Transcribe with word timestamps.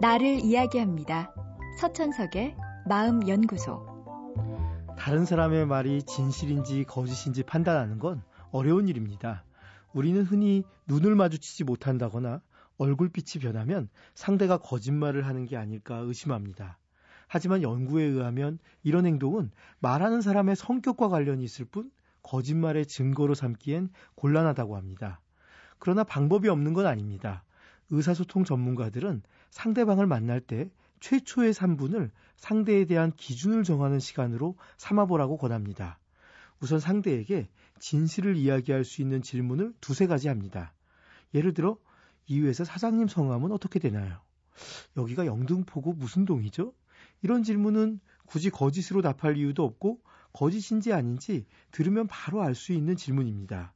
나를 0.00 0.44
이야기합니다. 0.44 1.34
서천석의 1.80 2.54
마음연구소. 2.86 3.84
다른 4.96 5.24
사람의 5.24 5.66
말이 5.66 6.04
진실인지 6.04 6.84
거짓인지 6.84 7.42
판단하는 7.42 7.98
건 7.98 8.22
어려운 8.52 8.86
일입니다. 8.86 9.44
우리는 9.92 10.22
흔히 10.22 10.62
눈을 10.86 11.16
마주치지 11.16 11.64
못한다거나 11.64 12.40
얼굴빛이 12.76 13.42
변하면 13.42 13.88
상대가 14.14 14.58
거짓말을 14.58 15.26
하는 15.26 15.46
게 15.46 15.56
아닐까 15.56 15.96
의심합니다. 15.96 16.78
하지만 17.26 17.62
연구에 17.62 18.04
의하면 18.04 18.60
이런 18.84 19.04
행동은 19.04 19.50
말하는 19.80 20.20
사람의 20.20 20.54
성격과 20.54 21.08
관련이 21.08 21.42
있을 21.42 21.64
뿐 21.64 21.90
거짓말의 22.22 22.86
증거로 22.86 23.34
삼기엔 23.34 23.90
곤란하다고 24.14 24.76
합니다. 24.76 25.20
그러나 25.80 26.04
방법이 26.04 26.48
없는 26.48 26.72
건 26.72 26.86
아닙니다. 26.86 27.42
의사소통 27.90 28.44
전문가들은 28.44 29.22
상대방을 29.50 30.06
만날 30.06 30.40
때 30.40 30.70
최초의 31.00 31.54
3분을 31.54 32.10
상대에 32.36 32.84
대한 32.84 33.12
기준을 33.12 33.64
정하는 33.64 33.98
시간으로 33.98 34.56
삼아보라고 34.76 35.36
권합니다. 35.36 35.98
우선 36.60 36.80
상대에게 36.80 37.48
진실을 37.78 38.36
이야기할 38.36 38.84
수 38.84 39.02
있는 39.02 39.22
질문을 39.22 39.74
두세 39.80 40.06
가지 40.06 40.28
합니다. 40.28 40.74
예를 41.34 41.54
들어, 41.54 41.78
이 42.26 42.40
회사 42.40 42.64
사장님 42.64 43.08
성함은 43.08 43.52
어떻게 43.52 43.78
되나요? 43.78 44.20
여기가 44.96 45.26
영등포구 45.26 45.94
무슨 45.96 46.24
동이죠? 46.24 46.74
이런 47.22 47.42
질문은 47.42 48.00
굳이 48.26 48.50
거짓으로 48.50 49.02
답할 49.02 49.36
이유도 49.36 49.64
없고 49.64 50.00
거짓인지 50.32 50.92
아닌지 50.92 51.46
들으면 51.70 52.06
바로 52.08 52.42
알 52.42 52.54
수 52.54 52.72
있는 52.72 52.96
질문입니다. 52.96 53.72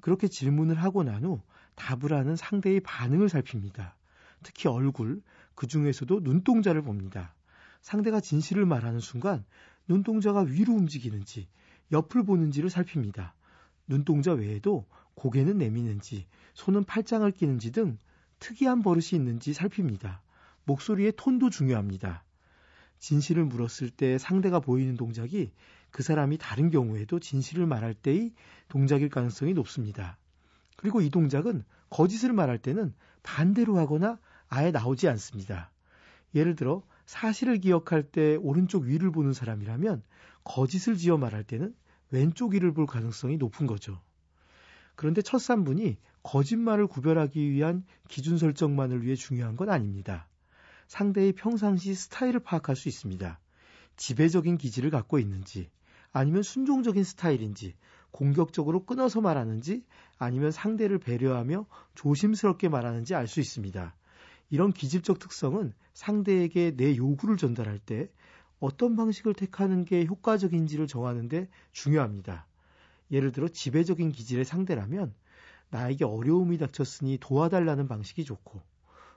그렇게 0.00 0.28
질문을 0.28 0.76
하고 0.76 1.02
난 1.02 1.24
후 1.24 1.40
답을 1.74 2.12
하는 2.12 2.36
상대의 2.36 2.80
반응을 2.80 3.28
살핍니다. 3.28 3.96
특히 4.42 4.68
얼굴, 4.68 5.22
그 5.54 5.66
중에서도 5.66 6.20
눈동자를 6.20 6.82
봅니다. 6.82 7.34
상대가 7.80 8.20
진실을 8.20 8.66
말하는 8.66 9.00
순간 9.00 9.44
눈동자가 9.88 10.40
위로 10.40 10.74
움직이는지 10.74 11.48
옆을 11.92 12.24
보는지를 12.24 12.70
살핍니다. 12.70 13.34
눈동자 13.86 14.32
외에도 14.32 14.86
고개는 15.14 15.58
내미는지 15.58 16.26
손은 16.54 16.84
팔짱을 16.84 17.32
끼는지 17.32 17.72
등 17.72 17.98
특이한 18.38 18.82
버릇이 18.82 19.08
있는지 19.12 19.52
살핍니다. 19.52 20.22
목소리의 20.64 21.12
톤도 21.16 21.50
중요합니다. 21.50 22.24
진실을 22.98 23.44
물었을 23.44 23.90
때 23.90 24.18
상대가 24.18 24.60
보이는 24.60 24.96
동작이 24.96 25.52
그 25.90 26.02
사람이 26.02 26.38
다른 26.38 26.70
경우에도 26.70 27.18
진실을 27.18 27.66
말할 27.66 27.94
때의 27.94 28.32
동작일 28.68 29.08
가능성이 29.08 29.54
높습니다. 29.54 30.18
그리고 30.80 31.02
이 31.02 31.10
동작은 31.10 31.62
거짓을 31.90 32.32
말할 32.32 32.56
때는 32.56 32.94
반대로 33.22 33.76
하거나 33.76 34.18
아예 34.48 34.70
나오지 34.70 35.10
않습니다. 35.10 35.70
예를 36.34 36.56
들어 36.56 36.82
사실을 37.04 37.58
기억할 37.58 38.02
때 38.02 38.36
오른쪽 38.36 38.84
위를 38.84 39.12
보는 39.12 39.34
사람이라면 39.34 40.02
거짓을 40.42 40.96
지어 40.96 41.18
말할 41.18 41.44
때는 41.44 41.74
왼쪽 42.10 42.54
위를 42.54 42.72
볼 42.72 42.86
가능성이 42.86 43.36
높은 43.36 43.66
거죠. 43.66 44.00
그런데 44.96 45.20
첫 45.20 45.36
3분이 45.36 45.98
거짓말을 46.22 46.86
구별하기 46.86 47.50
위한 47.50 47.84
기준 48.08 48.38
설정만을 48.38 49.02
위해 49.02 49.16
중요한 49.16 49.56
건 49.56 49.68
아닙니다. 49.68 50.28
상대의 50.86 51.34
평상시 51.34 51.94
스타일을 51.94 52.40
파악할 52.40 52.74
수 52.74 52.88
있습니다. 52.88 53.38
지배적인 53.98 54.56
기질을 54.56 54.88
갖고 54.88 55.18
있는지, 55.18 55.68
아니면 56.10 56.42
순종적인 56.42 57.04
스타일인지, 57.04 57.74
공격적으로 58.10 58.84
끊어서 58.84 59.20
말하는지, 59.20 59.84
아니면 60.18 60.50
상대를 60.52 60.98
배려하며 60.98 61.66
조심스럽게 61.94 62.68
말하는지 62.68 63.14
알 63.14 63.26
수 63.26 63.40
있습니다. 63.40 63.94
이런 64.50 64.72
기질적 64.72 65.18
특성은 65.18 65.72
상대에게 65.94 66.76
내 66.76 66.96
요구를 66.96 67.36
전달할 67.36 67.78
때 67.78 68.10
어떤 68.58 68.96
방식을 68.96 69.34
택하는 69.34 69.84
게 69.84 70.04
효과적인지를 70.04 70.86
정하는데 70.86 71.48
중요합니다. 71.72 72.46
예를 73.10 73.32
들어 73.32 73.48
지배적인 73.48 74.12
기질의 74.12 74.44
상대라면 74.44 75.14
나에게 75.70 76.04
어려움이 76.04 76.58
닥쳤으니 76.58 77.18
도와달라는 77.20 77.88
방식이 77.88 78.24
좋고 78.24 78.60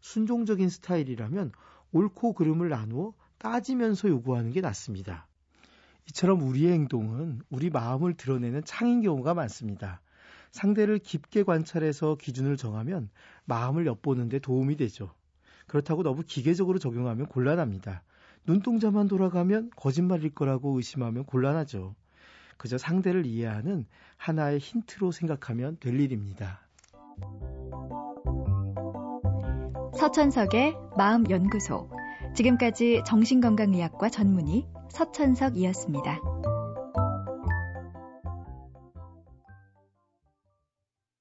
순종적인 0.00 0.68
스타일이라면 0.68 1.52
옳고 1.92 2.34
그름을 2.34 2.68
나누어 2.68 3.14
따지면서 3.38 4.08
요구하는 4.08 4.50
게 4.50 4.60
낫습니다. 4.60 5.26
이처럼 6.10 6.42
우리의 6.42 6.72
행동은 6.72 7.40
우리 7.50 7.70
마음을 7.70 8.14
드러내는 8.14 8.62
창인 8.64 9.00
경우가 9.00 9.34
많습니다. 9.34 10.00
상대를 10.50 10.98
깊게 10.98 11.44
관찰해서 11.44 12.16
기준을 12.16 12.56
정하면 12.56 13.08
마음을 13.44 13.86
엿보는 13.86 14.28
데 14.28 14.40
도움이 14.40 14.76
되죠. 14.76 15.14
그렇다고 15.68 16.02
너무 16.02 16.22
기계적으로 16.26 16.80
적용하면 16.80 17.26
곤란합니다. 17.26 18.02
눈동자만 18.44 19.06
돌아가면 19.06 19.70
거짓말일 19.76 20.34
거라고 20.34 20.76
의심하면 20.76 21.24
곤란하죠. 21.24 21.94
그저 22.56 22.76
상대를 22.76 23.24
이해하는 23.24 23.86
하나의 24.16 24.58
힌트로 24.58 25.12
생각하면 25.12 25.76
될 25.78 25.98
일입니다. 26.00 26.60
서천석의 29.96 30.74
마음연구소. 30.96 31.90
지금까지 32.34 33.02
정신건강의학과 33.06 34.08
전문의 34.08 34.66
서천석이었습니다. 34.90 36.20